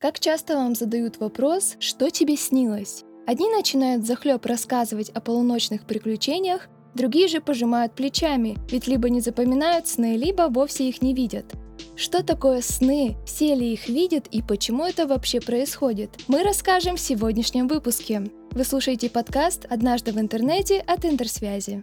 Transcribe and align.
Как 0.00 0.20
часто 0.20 0.54
вам 0.54 0.76
задают 0.76 1.18
вопрос, 1.18 1.74
что 1.80 2.08
тебе 2.10 2.36
снилось? 2.36 3.02
Одни 3.26 3.50
начинают 3.50 4.06
захлеб 4.06 4.46
рассказывать 4.46 5.10
о 5.10 5.20
полуночных 5.20 5.86
приключениях, 5.86 6.68
другие 6.94 7.26
же 7.26 7.40
пожимают 7.40 7.96
плечами, 7.96 8.56
ведь 8.70 8.86
либо 8.86 9.10
не 9.10 9.20
запоминают 9.20 9.88
сны, 9.88 10.16
либо 10.16 10.46
вовсе 10.50 10.88
их 10.88 11.02
не 11.02 11.14
видят. 11.14 11.46
Что 11.96 12.22
такое 12.22 12.60
сны, 12.60 13.16
все 13.26 13.56
ли 13.56 13.72
их 13.72 13.88
видят 13.88 14.28
и 14.28 14.40
почему 14.40 14.84
это 14.84 15.04
вообще 15.08 15.40
происходит, 15.40 16.10
мы 16.28 16.44
расскажем 16.44 16.94
в 16.94 17.00
сегодняшнем 17.00 17.66
выпуске. 17.66 18.22
Вы 18.52 18.62
слушаете 18.62 19.10
подкаст 19.10 19.66
«Однажды 19.68 20.12
в 20.12 20.20
интернете» 20.20 20.78
от 20.78 21.04
Интерсвязи. 21.06 21.82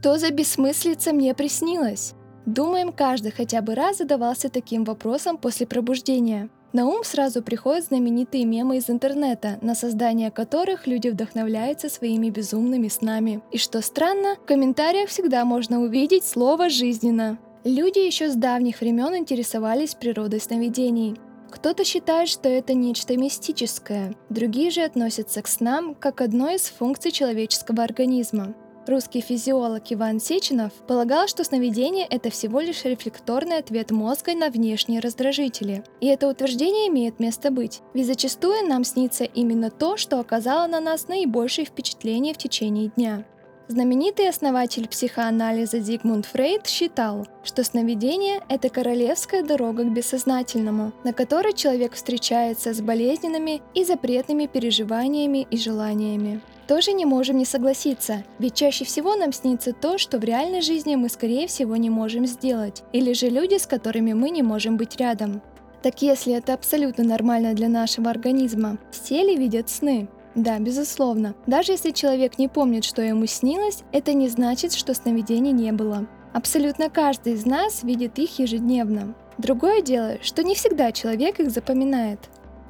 Что 0.00 0.16
за 0.16 0.30
бессмыслица 0.30 1.12
мне 1.12 1.34
приснилось? 1.34 2.14
Думаем, 2.46 2.90
каждый 2.90 3.32
хотя 3.32 3.60
бы 3.60 3.74
раз 3.74 3.98
задавался 3.98 4.48
таким 4.48 4.84
вопросом 4.84 5.36
после 5.36 5.66
пробуждения. 5.66 6.48
На 6.72 6.86
ум 6.86 7.04
сразу 7.04 7.42
приходят 7.42 7.84
знаменитые 7.84 8.46
мемы 8.46 8.78
из 8.78 8.88
интернета, 8.88 9.58
на 9.60 9.74
создание 9.74 10.30
которых 10.30 10.86
люди 10.86 11.08
вдохновляются 11.08 11.90
своими 11.90 12.30
безумными 12.30 12.88
снами. 12.88 13.42
И 13.52 13.58
что 13.58 13.82
странно, 13.82 14.36
в 14.36 14.46
комментариях 14.46 15.10
всегда 15.10 15.44
можно 15.44 15.82
увидеть 15.82 16.24
слово 16.24 16.70
«жизненно». 16.70 17.38
Люди 17.64 17.98
еще 17.98 18.30
с 18.30 18.34
давних 18.36 18.80
времен 18.80 19.14
интересовались 19.14 19.94
природой 19.94 20.40
сновидений. 20.40 21.18
Кто-то 21.50 21.84
считает, 21.84 22.30
что 22.30 22.48
это 22.48 22.72
нечто 22.72 23.18
мистическое, 23.18 24.14
другие 24.30 24.70
же 24.70 24.80
относятся 24.80 25.42
к 25.42 25.48
снам 25.48 25.94
как 25.94 26.22
одной 26.22 26.54
из 26.54 26.62
функций 26.70 27.10
человеческого 27.10 27.82
организма. 27.82 28.54
Русский 28.86 29.20
физиолог 29.20 29.82
Иван 29.90 30.20
Сеченов 30.20 30.72
полагал, 30.86 31.28
что 31.28 31.44
сновидение– 31.44 32.06
это 32.10 32.30
всего 32.30 32.60
лишь 32.60 32.84
рефлекторный 32.84 33.58
ответ 33.58 33.90
мозга 33.90 34.34
на 34.34 34.48
внешние 34.48 35.00
раздражители. 35.00 35.84
И 36.00 36.06
это 36.06 36.28
утверждение 36.28 36.88
имеет 36.88 37.20
место 37.20 37.50
быть, 37.50 37.82
ведь 37.92 38.06
зачастую 38.06 38.66
нам 38.66 38.84
снится 38.84 39.24
именно 39.24 39.70
то, 39.70 39.96
что 39.96 40.18
оказало 40.18 40.66
на 40.66 40.80
нас 40.80 41.08
наибольшее 41.08 41.66
впечатление 41.66 42.32
в 42.32 42.38
течение 42.38 42.88
дня. 42.88 43.24
Знаменитый 43.70 44.28
основатель 44.28 44.88
психоанализа 44.88 45.78
Зигмунд 45.78 46.26
Фрейд 46.26 46.66
считал, 46.66 47.28
что 47.44 47.62
сновидение– 47.62 48.40
это 48.48 48.68
королевская 48.68 49.44
дорога 49.44 49.84
к 49.84 49.92
бессознательному, 49.92 50.90
на 51.04 51.12
которой 51.12 51.52
человек 51.52 51.92
встречается 51.92 52.74
с 52.74 52.80
болезненными 52.80 53.62
и 53.74 53.84
запретными 53.84 54.46
переживаниями 54.46 55.46
и 55.52 55.56
желаниями 55.56 56.40
тоже 56.66 56.92
не 56.92 57.04
можем 57.04 57.36
не 57.36 57.44
согласиться, 57.44 58.24
ведь 58.40 58.54
чаще 58.54 58.84
всего 58.84 59.14
нам 59.14 59.32
снится 59.32 59.72
то, 59.72 59.98
что 59.98 60.18
в 60.18 60.24
реальной 60.24 60.62
жизни 60.62 60.96
мы 60.96 61.08
скорее 61.08 61.46
всего 61.46 61.76
не 61.76 61.90
можем 61.90 62.26
сделать, 62.26 62.82
или 62.92 63.12
же 63.12 63.28
люди, 63.28 63.58
с 63.58 63.68
которыми 63.68 64.14
мы 64.14 64.30
не 64.30 64.42
можем 64.42 64.76
быть 64.76 64.96
рядом. 64.96 65.42
Так 65.82 66.02
если 66.02 66.32
это 66.32 66.54
абсолютно 66.54 67.04
нормально 67.04 67.54
для 67.54 67.68
нашего 67.68 68.10
организма, 68.10 68.78
все 68.90 69.22
ли 69.22 69.36
видят 69.36 69.68
сны? 69.68 70.08
Да, 70.34 70.58
безусловно. 70.58 71.34
Даже 71.46 71.72
если 71.72 71.90
человек 71.90 72.38
не 72.38 72.48
помнит, 72.48 72.84
что 72.84 73.02
ему 73.02 73.26
снилось, 73.26 73.82
это 73.92 74.12
не 74.12 74.28
значит, 74.28 74.72
что 74.72 74.94
сновидений 74.94 75.52
не 75.52 75.72
было. 75.72 76.06
Абсолютно 76.32 76.88
каждый 76.88 77.32
из 77.32 77.44
нас 77.44 77.82
видит 77.82 78.18
их 78.18 78.38
ежедневно. 78.38 79.14
Другое 79.38 79.82
дело, 79.82 80.18
что 80.22 80.44
не 80.44 80.54
всегда 80.54 80.92
человек 80.92 81.40
их 81.40 81.50
запоминает. 81.50 82.20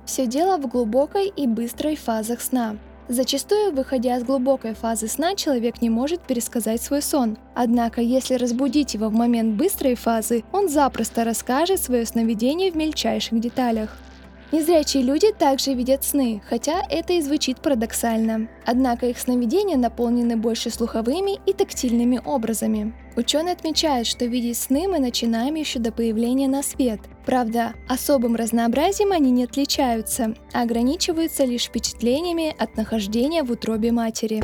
Все 0.06 0.26
дело 0.26 0.56
в 0.56 0.66
глубокой 0.66 1.28
и 1.28 1.46
быстрой 1.46 1.96
фазах 1.96 2.40
сна. 2.40 2.76
Зачастую, 3.08 3.74
выходя 3.74 4.16
из 4.16 4.22
глубокой 4.22 4.74
фазы 4.74 5.08
сна, 5.08 5.34
человек 5.34 5.82
не 5.82 5.90
может 5.90 6.20
пересказать 6.20 6.80
свой 6.80 7.02
сон. 7.02 7.38
Однако, 7.54 8.00
если 8.00 8.34
разбудить 8.34 8.94
его 8.94 9.08
в 9.08 9.12
момент 9.12 9.56
быстрой 9.56 9.96
фазы, 9.96 10.44
он 10.52 10.68
запросто 10.68 11.24
расскажет 11.24 11.80
свое 11.80 12.06
сновидение 12.06 12.70
в 12.70 12.76
мельчайших 12.76 13.40
деталях. 13.40 13.96
Незрячие 14.52 15.04
люди 15.04 15.32
также 15.32 15.74
видят 15.74 16.02
сны, 16.02 16.42
хотя 16.48 16.82
это 16.90 17.12
и 17.12 17.20
звучит 17.20 17.62
парадоксально. 17.62 18.48
Однако 18.66 19.06
их 19.06 19.18
сновидения 19.18 19.76
наполнены 19.76 20.36
больше 20.36 20.70
слуховыми 20.70 21.38
и 21.46 21.52
тактильными 21.52 22.20
образами. 22.24 22.92
Ученые 23.14 23.52
отмечают, 23.52 24.08
что 24.08 24.24
видеть 24.24 24.58
сны 24.58 24.88
мы 24.88 24.98
начинаем 24.98 25.54
еще 25.54 25.78
до 25.78 25.92
появления 25.92 26.48
на 26.48 26.64
свет. 26.64 27.00
Правда, 27.24 27.74
особым 27.88 28.34
разнообразием 28.34 29.12
они 29.12 29.30
не 29.30 29.44
отличаются, 29.44 30.34
а 30.52 30.62
ограничиваются 30.62 31.44
лишь 31.44 31.66
впечатлениями 31.66 32.52
от 32.58 32.76
нахождения 32.76 33.44
в 33.44 33.52
утробе 33.52 33.92
матери. 33.92 34.42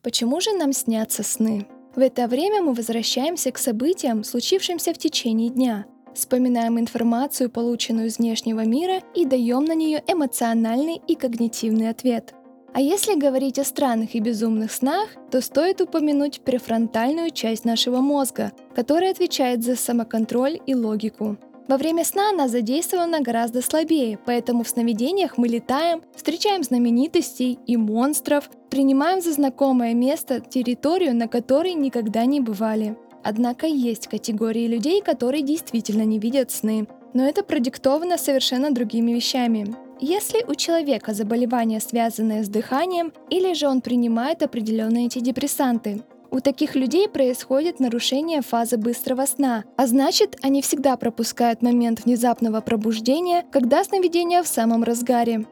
Почему 0.00 0.40
же 0.40 0.52
нам 0.52 0.72
снятся 0.72 1.24
сны? 1.24 1.66
В 1.96 1.98
это 1.98 2.28
время 2.28 2.62
мы 2.62 2.72
возвращаемся 2.72 3.50
к 3.50 3.58
событиям, 3.58 4.24
случившимся 4.24 4.94
в 4.94 4.98
течение 4.98 5.50
дня, 5.50 5.86
Вспоминаем 6.14 6.78
информацию, 6.78 7.50
полученную 7.50 8.08
из 8.08 8.18
внешнего 8.18 8.64
мира, 8.64 9.00
и 9.14 9.24
даем 9.24 9.64
на 9.64 9.74
нее 9.74 10.02
эмоциональный 10.06 11.00
и 11.06 11.14
когнитивный 11.14 11.88
ответ. 11.88 12.34
А 12.74 12.80
если 12.80 13.14
говорить 13.14 13.58
о 13.58 13.64
странных 13.64 14.14
и 14.14 14.20
безумных 14.20 14.72
снах, 14.72 15.08
то 15.30 15.42
стоит 15.42 15.80
упомянуть 15.82 16.40
префронтальную 16.40 17.30
часть 17.30 17.66
нашего 17.66 17.98
мозга, 17.98 18.52
которая 18.74 19.10
отвечает 19.10 19.62
за 19.62 19.76
самоконтроль 19.76 20.58
и 20.66 20.74
логику. 20.74 21.36
Во 21.68 21.76
время 21.76 22.04
сна 22.04 22.30
она 22.30 22.48
задействована 22.48 23.20
гораздо 23.20 23.62
слабее, 23.62 24.18
поэтому 24.24 24.64
в 24.64 24.68
сновидениях 24.68 25.38
мы 25.38 25.48
летаем, 25.48 26.02
встречаем 26.14 26.62
знаменитостей 26.64 27.58
и 27.66 27.76
монстров, 27.76 28.50
принимаем 28.68 29.20
за 29.20 29.32
знакомое 29.32 29.94
место 29.94 30.40
территорию, 30.40 31.14
на 31.14 31.28
которой 31.28 31.74
никогда 31.74 32.24
не 32.24 32.40
бывали. 32.40 32.96
Однако 33.22 33.66
есть 33.66 34.08
категории 34.08 34.66
людей, 34.66 35.00
которые 35.02 35.42
действительно 35.42 36.02
не 36.02 36.18
видят 36.18 36.50
сны, 36.50 36.86
но 37.14 37.24
это 37.24 37.42
продиктовано 37.42 38.18
совершенно 38.18 38.70
другими 38.72 39.12
вещами. 39.12 39.74
Если 40.00 40.44
у 40.48 40.54
человека 40.54 41.14
заболевание, 41.14 41.80
связанное 41.80 42.42
с 42.42 42.48
дыханием, 42.48 43.12
или 43.30 43.52
же 43.54 43.68
он 43.68 43.80
принимает 43.80 44.42
определенные 44.42 45.04
антидепрессанты, 45.04 46.02
у 46.32 46.40
таких 46.40 46.74
людей 46.74 47.08
происходит 47.08 47.78
нарушение 47.78 48.40
фазы 48.40 48.78
быстрого 48.78 49.26
сна, 49.26 49.64
а 49.76 49.86
значит, 49.86 50.38
они 50.42 50.62
всегда 50.62 50.96
пропускают 50.96 51.60
момент 51.60 52.04
внезапного 52.04 52.62
пробуждения, 52.62 53.44
когда 53.52 53.84
сновидение 53.84 54.42
в 54.42 54.48
самом 54.48 54.82
разгаре. 54.82 55.46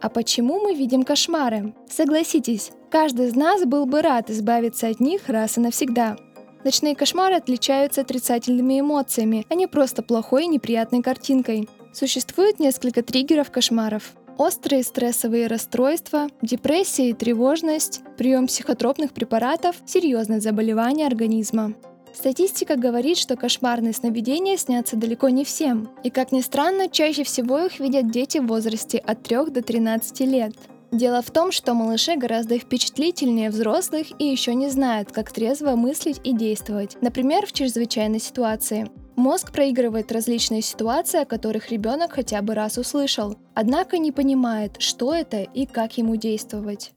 А 0.00 0.10
почему 0.10 0.60
мы 0.60 0.74
видим 0.74 1.02
кошмары? 1.02 1.74
Согласитесь, 1.90 2.72
каждый 2.90 3.28
из 3.28 3.34
нас 3.34 3.64
был 3.64 3.86
бы 3.86 4.02
рад 4.02 4.30
избавиться 4.30 4.88
от 4.88 5.00
них 5.00 5.28
раз 5.28 5.56
и 5.56 5.60
навсегда. 5.60 6.16
Ночные 6.64 6.96
кошмары 6.96 7.36
отличаются 7.36 8.00
отрицательными 8.00 8.80
эмоциями, 8.80 9.46
а 9.48 9.54
не 9.54 9.66
просто 9.66 10.02
плохой 10.02 10.44
и 10.44 10.48
неприятной 10.48 11.02
картинкой. 11.02 11.68
Существует 11.92 12.58
несколько 12.58 13.02
триггеров 13.02 13.50
кошмаров. 13.50 14.14
Острые 14.36 14.84
стрессовые 14.84 15.48
расстройства, 15.48 16.28
депрессия 16.42 17.10
и 17.10 17.12
тревожность, 17.12 18.02
прием 18.16 18.46
психотропных 18.46 19.12
препаратов, 19.12 19.76
серьезные 19.84 20.40
заболевания 20.40 21.06
организма. 21.06 21.74
Статистика 22.14 22.76
говорит, 22.76 23.18
что 23.18 23.36
кошмарные 23.36 23.92
сновидения 23.92 24.56
снятся 24.56 24.96
далеко 24.96 25.28
не 25.28 25.44
всем. 25.44 25.88
И 26.02 26.10
как 26.10 26.32
ни 26.32 26.40
странно, 26.40 26.88
чаще 26.88 27.24
всего 27.24 27.58
их 27.58 27.80
видят 27.80 28.10
дети 28.10 28.38
в 28.38 28.46
возрасте 28.46 28.98
от 28.98 29.22
3 29.22 29.50
до 29.50 29.62
13 29.62 30.20
лет. 30.20 30.54
Дело 30.90 31.20
в 31.20 31.30
том, 31.30 31.52
что 31.52 31.74
малыши 31.74 32.16
гораздо 32.16 32.58
впечатлительнее 32.58 33.50
взрослых 33.50 34.06
и 34.18 34.24
еще 34.24 34.54
не 34.54 34.70
знают, 34.70 35.12
как 35.12 35.30
трезво 35.30 35.76
мыслить 35.76 36.20
и 36.24 36.32
действовать, 36.32 36.96
например, 37.02 37.46
в 37.46 37.52
чрезвычайной 37.52 38.20
ситуации. 38.20 38.90
Мозг 39.14 39.52
проигрывает 39.52 40.12
различные 40.12 40.62
ситуации, 40.62 41.22
о 41.22 41.26
которых 41.26 41.70
ребенок 41.70 42.12
хотя 42.12 42.40
бы 42.40 42.54
раз 42.54 42.78
услышал, 42.78 43.36
однако 43.52 43.98
не 43.98 44.12
понимает, 44.12 44.80
что 44.80 45.14
это 45.14 45.42
и 45.42 45.66
как 45.66 45.98
ему 45.98 46.16
действовать. 46.16 46.92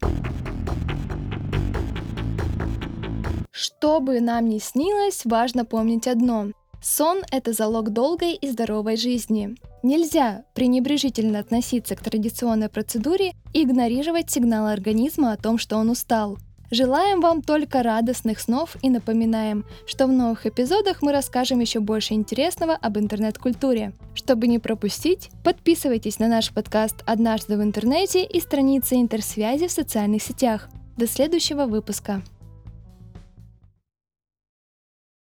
Что 3.52 4.00
бы 4.00 4.22
нам 4.22 4.48
ни 4.48 4.60
снилось, 4.60 5.26
важно 5.26 5.66
помнить 5.66 6.08
одно. 6.08 6.52
Сон– 6.82 7.22
это 7.32 7.54
залог 7.54 7.92
долгой 7.92 8.34
и 8.34 8.50
здоровой 8.50 8.98
жизни. 8.98 9.56
Нельзя 9.84 10.46
пренебрежительно 10.56 11.38
относиться 11.38 11.96
к 11.96 12.02
традиционной 12.02 12.70
процедуре 12.70 13.34
и 13.54 13.64
игнорировать 13.64 14.32
сигналы 14.32 14.72
организма 14.72 15.32
о 15.32 15.38
том, 15.38 15.60
что 15.60 15.78
он 15.78 15.92
устал. 15.92 16.40
Желаем 16.72 17.20
вам 17.22 17.44
только 17.44 17.84
радостных 17.84 18.40
снов 18.40 18.78
и 18.82 18.90
напоминаем, 18.90 19.66
что 19.86 20.08
в 20.08 20.12
новых 20.12 20.48
эпизодах 20.48 21.04
мы 21.04 21.12
расскажем 21.12 21.60
еще 21.60 21.82
больше 21.82 22.16
интересного 22.16 22.74
об 22.74 22.98
интернет-культуре. 22.98 23.94
Чтобы 24.16 24.48
не 24.48 24.58
пропустить, 24.58 25.30
подписывайтесь 25.44 26.18
на 26.18 26.28
наш 26.28 26.52
подкаст 26.52 27.04
«Однажды 27.06 27.58
в 27.58 27.62
интернете» 27.62 28.26
и 28.26 28.40
страницы 28.40 28.96
интерсвязи 28.96 29.68
в 29.68 29.72
социальных 29.72 30.24
сетях. 30.24 30.70
До 30.98 31.08
следующего 31.08 31.66
выпуска. 31.66 32.24